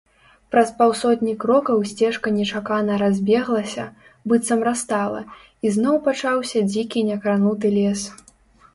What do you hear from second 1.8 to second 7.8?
сцежка нечакана разбеглася, быццам растала, і зноў пачаўся дзікі някрануты